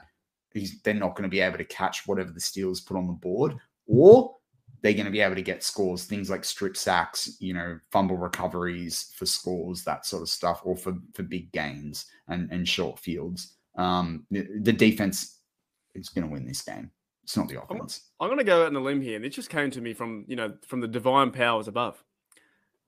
[0.57, 3.13] he's they're not going to be able to catch whatever the Steelers put on the
[3.13, 3.55] board,
[3.87, 4.35] or
[4.81, 8.17] they're going to be able to get scores, things like strip sacks, you know, fumble
[8.17, 12.99] recoveries for scores, that sort of stuff, or for for big gains and and short
[12.99, 13.55] fields.
[13.75, 15.39] Um, the, the defense
[15.93, 16.91] is going to win this game.
[17.27, 18.11] It's not the offense.
[18.21, 20.23] I'm gonna go out on a limb here, and it just came to me from
[20.29, 22.01] you know from the divine powers above.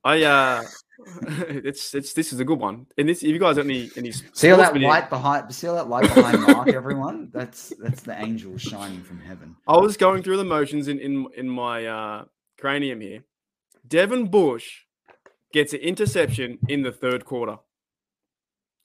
[0.03, 0.63] I uh,
[1.27, 4.11] it's it's this is a good one, and this if you guys got any any
[4.11, 5.53] See all that video- light behind?
[5.53, 7.29] See all that light behind Mark, everyone?
[7.33, 9.55] That's that's the angel shining from heaven.
[9.67, 12.25] I was going through the motions in in in my uh,
[12.59, 13.23] cranium here.
[13.87, 14.83] Devin Bush
[15.51, 17.57] gets an interception in the third quarter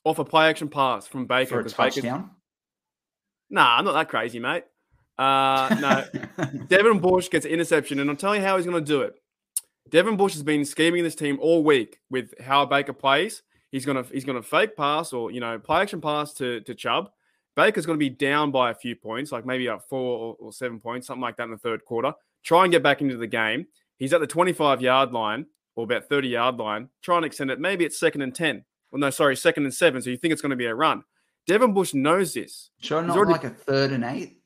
[0.04, 1.48] off a play action pass from Baker.
[1.50, 2.30] For a Baker's- touchdown.
[3.50, 4.64] Nah, I'm not that crazy, mate.
[5.16, 8.92] Uh, no, Devin Bush gets an interception, and I'll tell you how he's going to
[8.92, 9.14] do it.
[9.90, 13.42] Devin Bush has been scheming this team all week with how Baker plays.
[13.70, 17.10] He's gonna he's gonna fake pass or you know play action pass to to Chubb.
[17.56, 20.80] Baker's going to be down by a few points, like maybe up four or, seven
[20.80, 22.12] points, something like that in the third quarter.
[22.42, 23.68] Try and get back into the game.
[23.96, 26.88] He's at the 25 yard line or about 30 yard line.
[27.00, 27.60] Try and extend it.
[27.60, 28.64] Maybe it's second and 10.
[28.90, 30.02] Well, no, sorry, second and seven.
[30.02, 31.04] So you think it's going to be a run.
[31.46, 32.70] Devin Bush knows this.
[32.80, 34.38] Sure, not already- like a third and eight,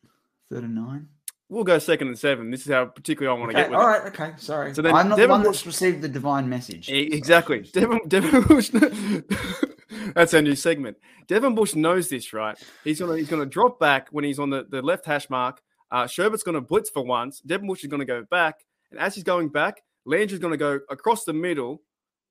[0.53, 1.09] third and nine.
[1.51, 2.51] We'll go second and seven.
[2.51, 3.91] This is how particularly I want to get with all it.
[3.91, 4.75] right, okay, sorry.
[4.75, 6.91] So then I'm not Devin the one Bush- that's received the divine message.
[6.91, 7.61] E- Exactly.
[7.73, 8.71] Devin, Devin Bush.
[10.15, 10.97] That's our new segment.
[11.27, 12.57] Devin Bush knows this, right?
[12.85, 15.61] He's gonna he's gonna drop back when he's on the, the left hash mark.
[15.91, 17.41] Uh, Schobert's gonna blitz for once.
[17.41, 18.57] Devin Bush is gonna go back,
[18.91, 21.83] and as he's going back, Landry's gonna go across the middle,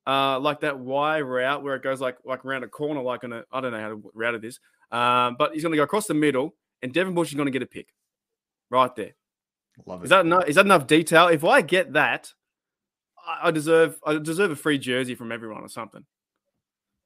[0.05, 3.33] uh, like that Y route where it goes like like around a corner, like on
[3.33, 4.59] a I don't know how to route it is.
[4.91, 7.67] Um, but he's gonna go across the middle, and Devin Bush is gonna get a
[7.67, 7.87] pick,
[8.69, 9.13] right there.
[9.85, 10.05] Love it.
[10.05, 10.47] Is that enough?
[10.47, 11.27] Is that enough detail?
[11.27, 12.33] If I get that,
[13.41, 16.05] I deserve I deserve a free jersey from everyone or something.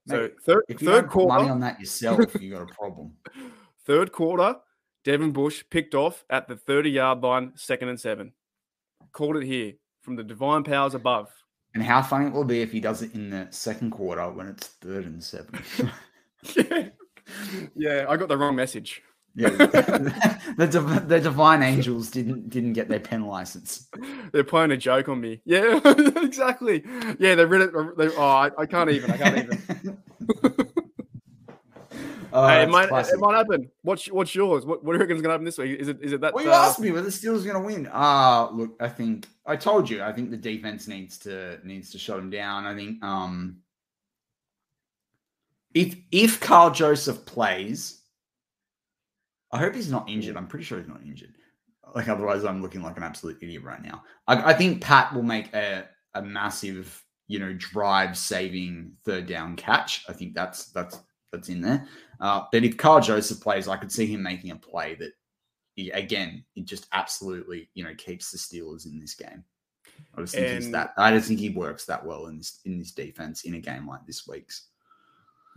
[0.08, 3.14] So third third put money on that yourself, you got a problem.
[3.86, 4.56] third quarter,
[5.04, 8.34] Devin Bush picked off at the 30 yard line, second and seven.
[9.12, 11.30] Called it here from the divine powers above.
[11.74, 14.48] And how funny it will be if he does it in the second quarter when
[14.48, 15.62] it's third and seven.
[16.56, 16.90] yeah.
[17.76, 19.02] yeah, I got the wrong message.
[19.34, 19.50] Yeah,
[20.58, 23.88] the, div- the divine angels didn't didn't get their pen license.
[24.34, 25.42] They're playing a joke on me.
[25.46, 26.84] Yeah, exactly.
[27.18, 27.72] Yeah, they read it.
[27.98, 29.12] They, oh, I, I can't even.
[29.12, 29.98] I can't even.
[32.34, 33.16] Oh, hey, it might, classic.
[33.16, 33.70] it might happen.
[33.82, 34.66] What's what's yours?
[34.66, 35.80] What, what do you reckon is going to happen this week?
[35.80, 36.34] Is it is it that?
[36.34, 37.90] Well, you uh, asked me whether the Steelers are going to win.
[37.92, 40.02] Ah, look, I think I told you.
[40.02, 42.66] I think the defense needs to needs to shut them down.
[42.66, 43.58] I think um,
[45.74, 48.01] if if Karl Joseph plays,
[49.52, 50.38] I hope he's not injured.
[50.38, 51.34] I'm pretty sure he's not injured.
[51.96, 54.04] Like otherwise, I'm looking like an absolute idiot right now.
[54.28, 59.56] I, I think Pat will make a a massive, you know, drive saving third down
[59.56, 60.06] catch.
[60.08, 61.00] I think that's that's
[61.32, 61.88] that's in there.
[62.20, 65.12] Uh, but if Karl Joseph plays, I could see him making a play that
[65.76, 69.44] he- again, it just absolutely, you know, keeps the Steelers in this game.
[70.18, 70.94] I just think he's that.
[70.98, 73.88] I just think he works that well in this in this defense in a game
[73.88, 74.68] like this week's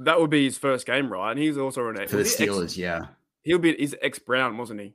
[0.00, 1.30] That would be his first game, right?
[1.30, 2.76] And he's also an for the he ex- Steelers.
[2.76, 3.06] yeah,
[3.44, 4.94] he'll be he's ex Brown, wasn't he?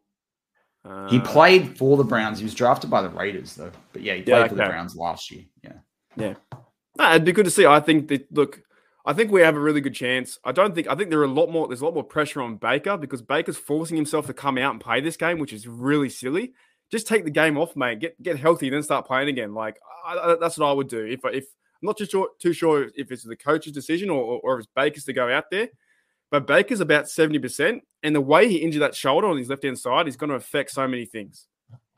[0.85, 2.39] Uh, he played for the Browns.
[2.39, 3.71] He was drafted by the Raiders though.
[3.93, 4.65] But yeah, he played Yeah, for the.
[4.65, 5.43] Browns last year.
[6.17, 6.33] Yeah,
[6.97, 7.65] Nah, it'd be good to see.
[7.65, 8.62] I think that look,
[9.05, 10.38] I think we have a really good chance.
[10.43, 11.67] I don't think I think there are a lot more.
[11.67, 14.81] There's a lot more pressure on Baker because Baker's forcing himself to come out and
[14.81, 16.53] play this game, which is really silly.
[16.91, 17.99] Just take the game off, mate.
[17.99, 19.53] Get get healthy, then start playing again.
[19.53, 21.05] Like I, I- that's what I would do.
[21.05, 21.45] If if
[21.81, 24.63] I'm not too sure too sure if it's the coach's decision or, or, or if
[24.63, 25.69] it's Baker's to go out there.
[26.31, 29.63] But Baker's about seventy percent, and the way he injured that shoulder on his left
[29.63, 31.47] hand side is going to affect so many things.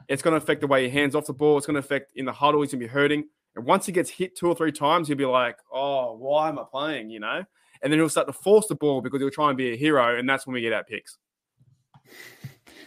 [0.08, 1.58] It's going to affect the way he hands off the ball.
[1.58, 2.62] It's going to affect in the huddle.
[2.62, 3.24] He's going to be hurting.
[3.56, 6.60] And once he gets hit two or three times, he'll be like, "Oh, why am
[6.60, 7.44] I playing?" You know.
[7.82, 10.18] And then he'll start to force the ball because he'll try and be a hero,
[10.18, 11.18] and that's when we get our picks.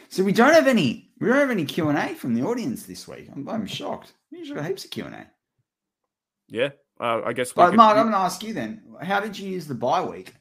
[0.09, 1.11] so we don't have any.
[1.21, 3.29] We don't have any Q and A from the audience this week.
[3.35, 4.13] I'm, I'm shocked.
[4.31, 5.27] We usually got heaps of Q and A.
[6.49, 7.53] Yeah, uh, I guess.
[7.53, 8.83] But could- Mark, I'm going to ask you then.
[9.03, 10.33] How did you use the bye week?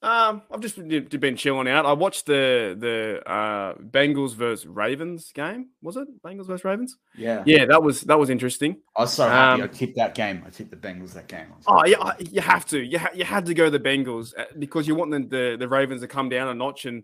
[0.00, 1.84] Um, I've just been, chilling out.
[1.84, 5.70] I watched the the uh, Bengals versus Ravens game.
[5.82, 6.96] Was it Bengals versus Ravens?
[7.16, 8.76] Yeah, Yeah, that was that was interesting.
[8.96, 9.62] I was so happy.
[9.62, 10.44] Um, I tipped that game.
[10.46, 11.46] I tipped the Bengals that game.
[11.66, 12.78] Oh yeah, I- you have to.
[12.80, 15.68] You ha- you had to go the Bengals uh, because you want the, the the
[15.68, 16.84] Ravens to come down a notch.
[16.86, 17.02] And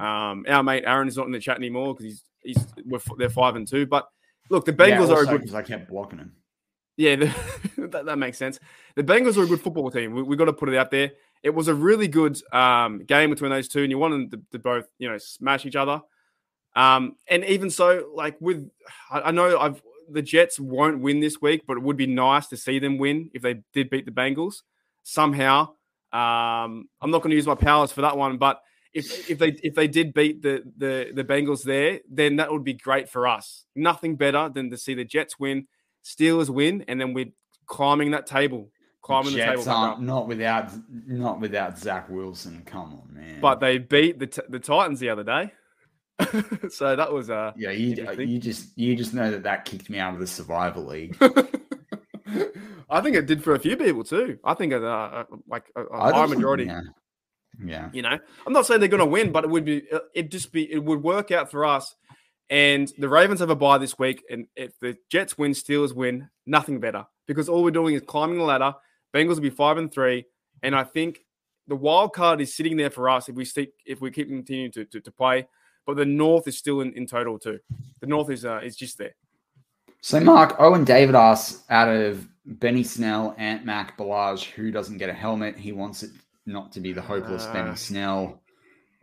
[0.00, 2.66] um, our mate Aaron is not in the chat anymore because he's he's
[3.18, 3.86] they're five and two.
[3.86, 4.08] But
[4.50, 6.32] look, the Yeah, Bengals are a good 'cause I kept blocking him.
[6.96, 7.34] Yeah, the,
[7.88, 8.58] that, that makes sense.
[8.96, 10.12] The Bengals are a good football team.
[10.12, 11.12] We, we got to put it out there.
[11.42, 14.46] It was a really good um, game between those two, and you wanted them to,
[14.52, 16.00] to both, you know, smash each other.
[16.74, 18.70] Um, and even so, like with,
[19.10, 22.46] I, I know I've the Jets won't win this week, but it would be nice
[22.48, 24.62] to see them win if they did beat the Bengals
[25.02, 25.62] somehow.
[26.12, 28.60] Um, I'm not going to use my powers for that one, but
[28.92, 32.64] if if they if they did beat the the the Bengals there, then that would
[32.64, 33.64] be great for us.
[33.74, 35.66] Nothing better than to see the Jets win,
[36.04, 37.32] Steelers win, and then we're
[37.66, 38.68] climbing that table,
[39.02, 39.56] climbing the table.
[39.56, 40.70] Jets aren't not without
[41.06, 42.62] not without Zach Wilson.
[42.64, 43.40] Come on, man.
[43.40, 45.52] But they beat the t- the Titans the other day,
[46.70, 47.52] so that was uh.
[47.56, 50.86] yeah, you you just you just know that that kicked me out of the survival
[50.86, 51.16] league.
[52.90, 54.38] I think it did for a few people too.
[54.44, 56.64] I think uh, uh, like a high majority.
[56.64, 56.82] Yeah.
[57.62, 57.88] yeah.
[57.92, 60.30] You know, I'm not saying they're going to win, but it would be uh, it
[60.30, 61.94] just be it would work out for us.
[62.50, 66.28] And the Ravens have a bye this week, and if the Jets win, Steelers win,
[66.44, 68.74] nothing better because all we're doing is climbing the ladder.
[69.14, 70.24] Bengals will be five and three,
[70.62, 71.24] and I think
[71.68, 74.72] the wild card is sitting there for us if we stick if we keep continuing
[74.72, 75.46] to, to, to play.
[75.86, 77.58] but the North is still in, in total too.
[78.00, 79.14] The North is uh, is just there.
[80.00, 85.08] So, Mark, Owen David asks out of Benny Snell, Ant Mac, Ballage, who doesn't get
[85.08, 85.56] a helmet?
[85.56, 86.10] He wants it
[86.44, 87.52] not to be the hopeless Uh.
[87.52, 88.42] Benny Snell.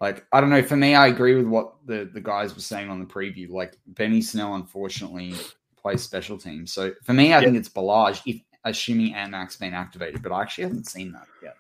[0.02, 0.62] Like, I don't know.
[0.64, 3.50] For me, I agree with what the, the guys were saying on the preview.
[3.50, 5.36] Like, Benny Snell, unfortunately,
[5.78, 6.74] plays special teams.
[6.74, 10.42] So, for me, I think it's Ballage, if assuming Ant Mac's been activated, but I
[10.42, 11.56] actually haven't seen that yet.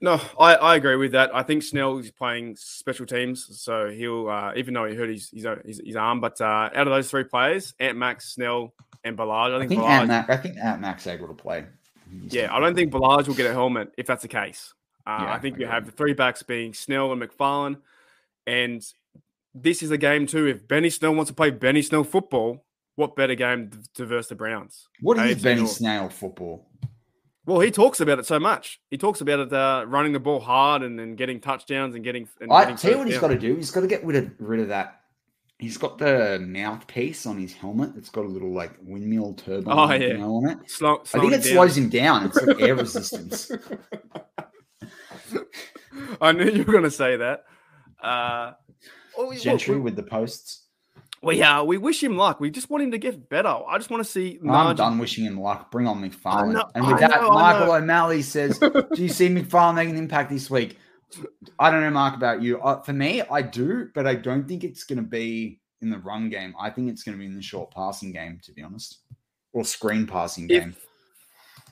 [0.00, 1.30] No, I, I agree with that.
[1.32, 5.30] I think Snell is playing special teams, so he'll uh, even though he hurt his
[5.30, 9.16] his, his, his arm, but uh, out of those three players, Ant Max, Snell, and
[9.16, 11.66] Ballage, I I think, think Ballage, Ant Mac, I think Ant Mac's able to play.
[12.30, 14.74] yeah, I don't think Ballage will get a helmet if that's the case.
[15.06, 17.76] Uh, Yeah, I think you have the three backs being Snell and McFarland,
[18.46, 18.84] and
[19.54, 20.46] this is a game too.
[20.46, 22.64] If Benny Snell wants to play Benny Snell football,
[22.96, 24.88] what better game to, verse the Browns?
[25.00, 25.70] What is North.
[25.70, 26.68] Snell football?
[27.44, 28.80] Well, he talks about it so much.
[28.90, 32.28] He talks about it uh, running the ball hard and, and getting touchdowns and getting.
[32.40, 33.56] And I getting tell you what he's got to do.
[33.56, 35.00] He's got to get rid of rid of that.
[35.58, 39.92] He's got the mouthpiece on his helmet It's got a little like windmill turbine Oh,
[39.92, 40.16] you yeah.
[40.16, 40.58] know, on it.
[40.68, 41.52] Slow, I think it down.
[41.52, 42.26] slows him down.
[42.26, 43.48] It's like air resistance.
[46.20, 47.44] I knew you were going to say that.
[48.02, 48.52] Uh,
[49.16, 50.61] oh, Gentry with the posts.
[51.22, 52.40] We, uh, we wish him luck.
[52.40, 53.48] We just want him to get better.
[53.48, 54.38] I just want to see.
[54.42, 55.70] I'm Najee- done wishing him luck.
[55.70, 56.52] Bring on McFarland.
[56.54, 57.72] know- and with I that, know, Michael.
[57.72, 60.78] O'Malley says, "Do you see McFarland making an impact this week?"
[61.58, 62.60] I don't know, Mark, about you.
[62.60, 65.98] Uh, for me, I do, but I don't think it's going to be in the
[65.98, 66.54] run game.
[66.58, 69.00] I think it's going to be in the short passing game, to be honest,
[69.52, 70.74] or screen passing game.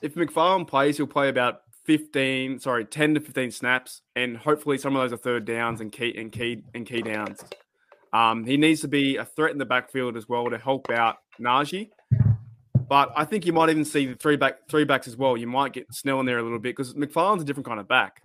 [0.01, 4.77] if if McFarland plays, he'll play about fifteen, sorry, ten to fifteen snaps, and hopefully
[4.77, 7.43] some of those are third downs and key and key and key downs.
[8.13, 11.17] Um, he needs to be a threat in the backfield as well to help out
[11.39, 11.89] Najee.
[12.87, 15.37] But I think you might even see the three back three backs as well.
[15.37, 17.87] You might get Snell in there a little bit because McFarland's a different kind of
[17.87, 18.21] back.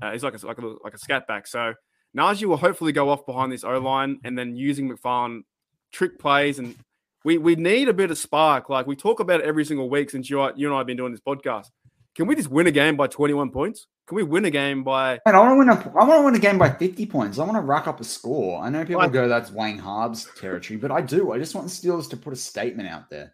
[0.00, 1.48] Uh, he's like a like a like a scat back.
[1.48, 1.74] So
[2.16, 5.42] Najee will hopefully go off behind this O line and then using McFarland
[5.90, 6.76] trick plays and
[7.24, 8.68] we we need a bit of spark.
[8.68, 10.96] Like we talk about it every single week since you you and I have been
[10.96, 11.70] doing this podcast.
[12.14, 13.86] Can we just win a game by 21 points?
[14.06, 15.98] Can we win a game by Man, I want to win a.
[15.98, 17.38] I want to win a game by fifty points.
[17.38, 18.60] I want to rack up a score.
[18.62, 21.32] I know people I- go that's Wayne Harb's territory, but I do.
[21.32, 23.32] I just want the Steelers to put a statement out there.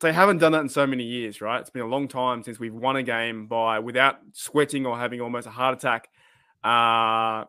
[0.00, 1.60] they haven't done that in so many years, right?
[1.60, 5.20] It's been a long time since we've won a game by without sweating or having
[5.20, 6.08] almost a heart attack.
[6.64, 7.44] Uh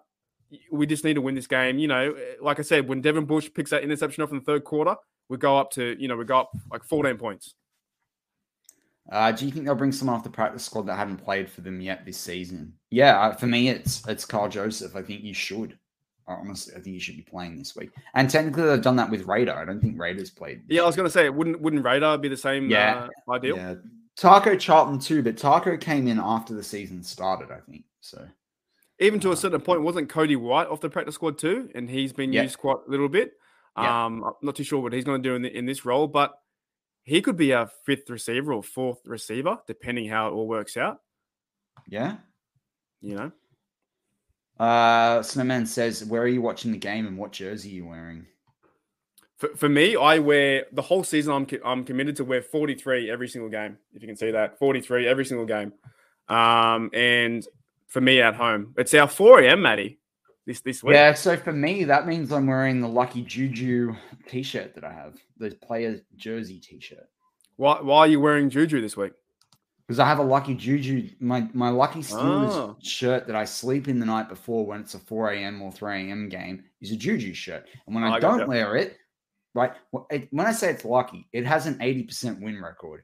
[0.72, 1.78] we just need to win this game.
[1.78, 4.64] You know, like I said, when Devin Bush picks that interception off in the third
[4.64, 4.96] quarter,
[5.30, 7.54] we go up to, you know, we go up like 14 points.
[9.12, 11.62] Uh, do you think they'll bring someone off the practice squad that haven't played for
[11.62, 12.74] them yet this season?
[12.91, 14.95] Yeah, uh, for me, it's it's Karl Joseph.
[14.95, 15.78] I think you should.
[16.28, 17.89] Uh, Honestly, I think you should be playing this week.
[18.13, 19.54] And technically, they've done that with Rader.
[19.56, 20.62] I don't think Rader's played.
[20.67, 23.08] Yeah, I was going to say, wouldn't wouldn't Rader be the same Yeah.
[23.28, 23.56] uh, ideal?
[23.58, 23.76] Yeah,
[24.15, 27.50] Taco Charlton too, but Taco came in after the season started.
[27.52, 28.28] I think so.
[29.00, 31.69] Even to a Uh, certain point, wasn't Cody White off the practice squad too?
[31.74, 32.43] And he's been Yeah.
[32.43, 33.32] used quite a little bit.
[33.78, 34.06] Yeah.
[34.06, 36.06] Um, I'm not too sure what he's going to do in, the, in this role,
[36.06, 36.34] but
[37.10, 41.00] he could be a fifth receiver or fourth receiver, depending how it all works out.
[41.88, 42.17] Yeah.
[43.02, 43.32] You know,
[44.60, 48.28] Uh, Snowman says, "Where are you watching the game and what jersey are you wearing?"
[49.38, 51.34] for, for me, I wear the whole season.
[51.34, 53.78] I'm I'm committed to wear 43 every single game.
[53.93, 55.74] If you can see that, 43 every single game.
[56.28, 57.48] Um, and
[57.88, 59.62] for me at home, it's our 4 a.m.
[59.62, 60.00] Matty
[60.45, 60.95] this this week.
[60.95, 63.95] Yeah, so for me, that means I'm wearing the Lucky Juju
[64.28, 67.08] T-shirt that I have, the player jersey T-shirt,
[67.58, 69.13] Why why are you wearing Juju this week?
[69.88, 72.78] because I have a Lucky Juju, my my Lucky Steelers Oh.
[72.82, 75.62] shirt that I sleep in the night before when it's a 4 a.m.
[75.63, 76.30] or 3 a.m.
[76.30, 78.97] game is a Juju shirt, and when oh, I, I don't wear it,
[79.56, 79.73] right,
[80.12, 83.04] it- when I say it's lucky, it has an 80% win record,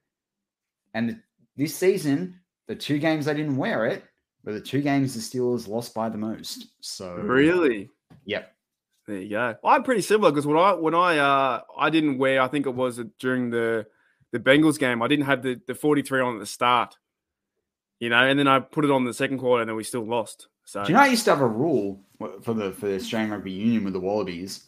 [0.93, 1.19] and the,
[1.57, 4.03] this season, the two games I didn't wear it
[4.45, 6.67] were the two games the Steelers lost by the most.
[6.81, 7.89] So Really?
[8.25, 8.51] yep.
[9.07, 9.55] There you go.
[9.63, 12.73] I'm pretty similar because when I when I uh I didn't wear I think it
[12.73, 13.85] was during the
[14.31, 16.97] the Bengals game I didn't have the the 43 on at the start,
[17.99, 20.05] you know, and then I put it on the second quarter and then we still
[20.05, 20.47] lost.
[20.63, 22.01] So Do you know I used to have a rule
[22.41, 24.63] for the for the Australian Rugby Union with the Wallabies,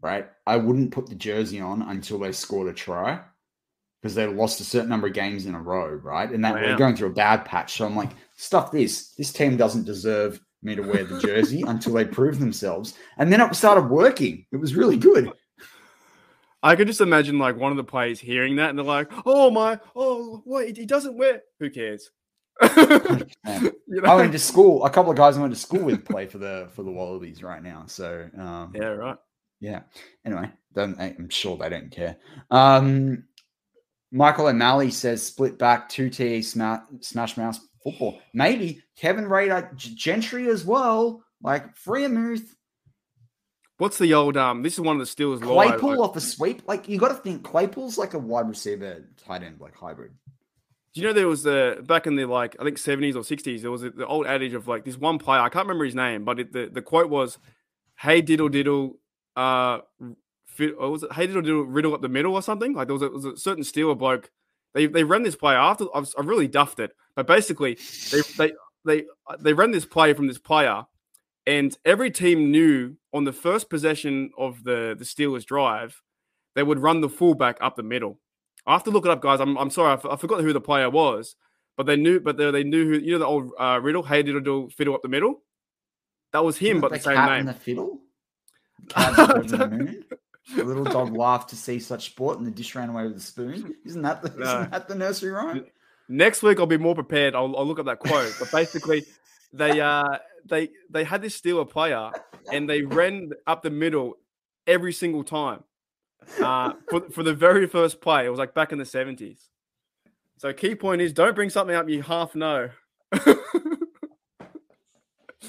[0.00, 0.26] right?
[0.46, 3.20] I wouldn't put the jersey on until they scored a try
[4.06, 6.30] because they lost a certain number of games in a row, right?
[6.30, 6.60] And that Wow.
[6.62, 7.76] we're going through a bad patch.
[7.76, 9.08] So I'm like, stuff this.
[9.14, 12.94] This team doesn't deserve me to wear the jersey until they prove themselves.
[13.18, 14.46] And then it started working.
[14.52, 15.32] It was really good.
[16.62, 19.50] I could just imagine like one of the players hearing that and they're like, "Oh
[19.50, 21.42] my, oh wait, he doesn't wear.
[21.58, 22.10] Who cares?"
[23.88, 24.84] You I went to school.
[24.84, 27.42] A couple of guys I went to school with play for the for the Wallabies
[27.42, 27.84] right now.
[27.86, 29.16] So um, yeah, right.
[29.60, 29.82] Yeah.
[30.24, 32.16] Anyway, don't, I'm sure they don't care.
[32.50, 33.24] Um,
[34.16, 38.18] Michael O'Malley says split back two TE smash, smash mouse football.
[38.32, 41.22] Maybe Kevin Rader Gentry as well.
[41.42, 42.48] Like Freiermuth.
[43.76, 44.62] what's the old um?
[44.62, 45.42] This is one of the Steelers.
[45.42, 46.62] Claypool off a sweep.
[46.66, 50.12] Like you got to think Claypool's like a wide receiver tight end, like hybrid.
[50.94, 53.60] Do you know there was the back in the like I think seventies or sixties
[53.60, 55.94] there was a, the old adage of like this one player I can't remember his
[55.94, 57.36] name but it, the the quote was,
[57.98, 58.98] "Hey diddle diddle,
[59.36, 59.80] uh,
[60.56, 62.94] fit, or was it Hey diddle diddle riddle up the middle or something?" Like there
[62.94, 64.30] was a, was a certain Steeler bloke.
[64.74, 67.78] They they ran this play after I, was, I really duffed it, but basically
[68.10, 68.52] they they
[68.84, 69.04] they
[69.38, 70.84] they ran this play from this player,
[71.46, 76.02] and every team knew on the first possession of the the Steelers drive,
[76.54, 78.18] they would run the fullback up the middle.
[78.66, 79.40] I have to look it up, guys.
[79.40, 81.36] I'm, I'm sorry, I, f- I forgot who the player was,
[81.76, 82.98] but they knew, but they, they knew who.
[82.98, 85.42] You know the old uh, riddle, hey diddle do fiddle up the middle.
[86.32, 87.46] That was him, but the, same name.
[87.46, 88.00] The fiddle.
[90.54, 93.20] the, little dog laughed to see such sport, and the dish ran away with the
[93.20, 93.74] spoon.
[93.84, 94.44] Isn't that the, no.
[94.44, 95.66] isn't that the nursery rhyme?
[96.08, 97.34] Next week, I'll be more prepared.
[97.34, 98.32] I'll, I'll look up that quote.
[98.38, 99.04] But basically,
[99.52, 102.10] they uh they they had this Steeler player,
[102.52, 104.18] and they ran up the middle
[104.66, 105.64] every single time
[106.40, 108.26] uh, for for the very first play.
[108.26, 109.48] It was like back in the seventies.
[110.38, 112.70] So key point is don't bring something up you half know.
[113.12, 113.38] oh.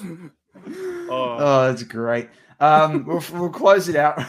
[1.10, 2.28] oh, that's great.
[2.60, 4.22] Um, we'll, we'll close it out.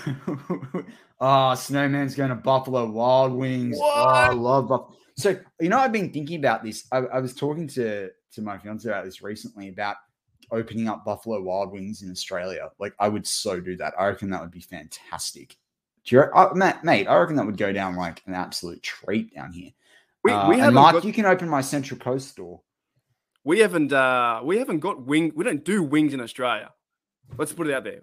[1.19, 3.77] oh, Snowman's going to Buffalo Wild Wings.
[3.77, 3.93] What?
[3.93, 4.95] Oh, I love Buffalo.
[5.17, 6.85] So you know, I've been thinking about this.
[6.91, 9.97] I, I was talking to to my fiance about this recently about
[10.51, 12.69] opening up Buffalo Wild Wings in Australia.
[12.79, 13.93] Like, I would so do that.
[13.99, 15.55] I reckon that would be fantastic.
[16.05, 19.33] Do you, uh, Matt, mate, I reckon that would go down like an absolute treat
[19.35, 19.71] down here.
[20.23, 22.61] We, uh, we Mark, got, you can open my Central Coast store.
[23.43, 26.71] We haven't uh we haven't got wing we don't do wings in Australia.
[27.37, 28.01] Let's put it out there.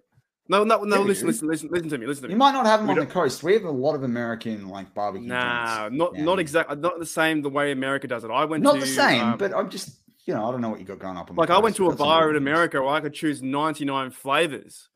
[0.49, 1.03] No, no, no.
[1.03, 2.07] Listen, listen, listen, listen to me.
[2.07, 2.35] Listen to me.
[2.35, 3.09] You might not have them we on don't...
[3.09, 3.43] the coast.
[3.43, 5.29] We have a lot of American like barbecue.
[5.29, 8.31] Nah, not not exactly, not the same the way America does it.
[8.31, 10.69] I went not to, the same, um, but I'm just you know I don't know
[10.69, 11.31] what you got going up.
[11.37, 14.89] like I went to a bar in America where I could choose 99 flavors,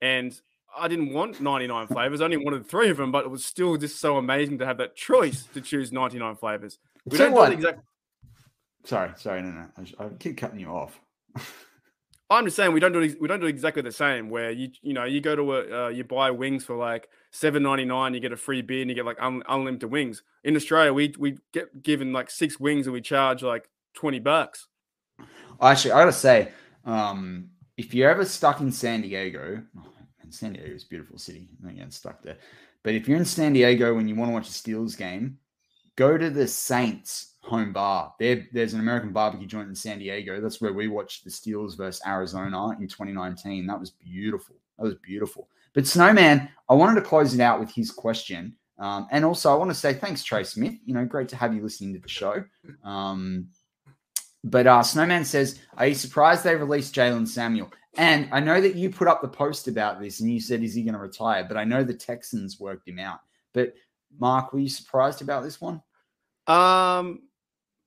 [0.00, 0.38] and
[0.76, 2.20] I didn't want 99 flavors.
[2.20, 4.78] I only wanted three of them, but it was still just so amazing to have
[4.78, 6.78] that choice to choose 99 flavors.
[7.04, 7.48] We so don't what?
[7.48, 7.82] do exactly.
[8.84, 9.84] Sorry, sorry, no, no.
[9.98, 11.00] I keep cutting you off.
[12.30, 14.30] I'm just saying we don't do it, we don't do exactly the same.
[14.30, 17.62] Where you you know you go to a uh, you buy wings for like seven
[17.62, 20.22] ninety nine, you get a free beer and you get like un- unlimited wings.
[20.42, 24.68] In Australia, we we get given like six wings and we charge like twenty bucks.
[25.60, 26.52] Actually, I gotta say,
[26.84, 29.62] um, if you're ever stuck in San Diego,
[30.30, 31.48] San Diego is a beautiful city.
[31.66, 32.38] I get stuck there.
[32.82, 35.38] But if you're in San Diego when you want to watch a Steelers game,
[35.96, 38.14] go to the Saints home bar.
[38.18, 40.40] There, there's an American barbecue joint in San Diego.
[40.40, 43.66] That's where we watched the Steelers versus Arizona in 2019.
[43.66, 44.56] That was beautiful.
[44.78, 45.48] That was beautiful.
[45.74, 48.56] But Snowman, I wanted to close it out with his question.
[48.78, 50.74] Um, and also, I want to say thanks, Trey Smith.
[50.84, 52.44] You know, great to have you listening to the show.
[52.82, 53.48] Um,
[54.42, 57.70] but uh, Snowman says, Are you surprised they released Jaylen Samuel?
[57.96, 60.74] And I know that you put up the post about this and you said, is
[60.74, 61.44] he going to retire?
[61.44, 63.20] But I know the Texans worked him out.
[63.52, 63.74] But
[64.18, 65.82] Mark, were you surprised about this one?
[66.46, 67.22] Um,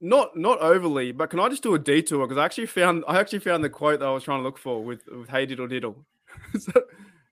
[0.02, 3.20] not not overly, but can I just do a detour because I actually found I
[3.20, 5.68] actually found the quote that I was trying to look for with, with "Hey diddle
[5.68, 6.06] diddle."
[6.54, 6.84] is, that,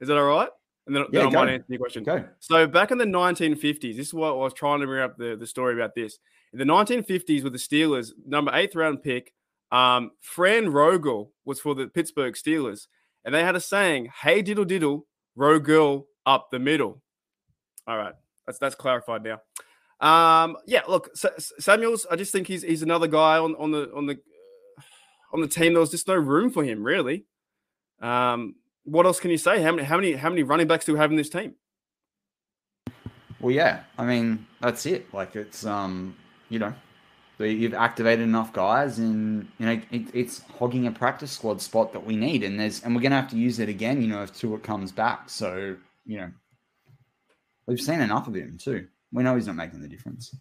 [0.01, 0.49] is that all right?
[0.87, 2.03] And then, yeah, then I might answer your question.
[2.03, 2.25] Go.
[2.39, 5.35] So back in the 1950s, this is what I was trying to bring up the,
[5.35, 6.19] the story about this.
[6.53, 9.33] In the 1950s, with the Steelers, number eighth round pick,
[9.71, 12.87] um, Fran Rogel was for the Pittsburgh Steelers,
[13.23, 17.01] and they had a saying, "Hey diddle diddle, Rogel up the middle."
[17.87, 18.13] All right,
[18.45, 19.41] that's that's clarified now.
[19.99, 21.09] Um, yeah, look,
[21.59, 22.05] Samuels.
[22.09, 24.19] I just think he's he's another guy on on the on the
[25.33, 25.73] on the team.
[25.73, 27.25] There was just no room for him, really.
[28.01, 29.61] Um, what else can you say?
[29.61, 31.55] How many how many how many running backs do we have in this team?
[33.39, 35.13] Well, yeah, I mean that's it.
[35.13, 36.15] Like it's um,
[36.49, 36.73] you know,
[37.39, 42.05] you've activated enough guys, and you know it, it's hogging a practice squad spot that
[42.05, 44.01] we need, and there's and we're gonna have to use it again.
[44.01, 45.75] You know, if Tua comes back, so
[46.05, 46.31] you know
[47.67, 48.87] we've seen enough of him too.
[49.11, 50.35] We know he's not making the difference.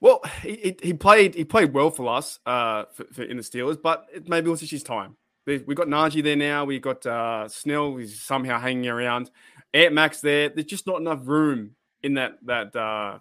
[0.00, 3.80] Well, he, he played he played well for us uh, for, for in the Steelers,
[3.80, 5.16] but it maybe was just his time.
[5.46, 6.64] We've got Najee there now.
[6.64, 7.96] We've got uh, Snell.
[7.96, 9.30] He's somehow hanging around.
[9.74, 10.48] Ant Max there.
[10.48, 11.72] There's just not enough room
[12.02, 13.18] in that that uh,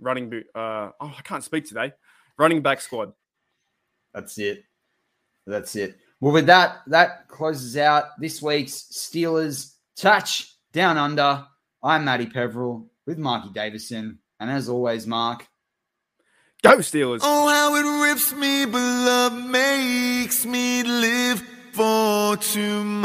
[0.00, 0.46] running boot.
[0.54, 1.92] Uh, oh, I can't speak today
[2.38, 3.12] running back squad.
[4.12, 4.64] That's it.
[5.46, 5.96] That's it.
[6.20, 11.46] Well, with that, that closes out this week's Steelers Touch Down Under.
[11.86, 14.18] I'm Matty Peveril with Marky Davison.
[14.40, 15.46] And as always, Mark.
[16.62, 17.20] Go Steelers.
[17.22, 23.04] Oh, how it rips me, but love makes me live for tomorrow.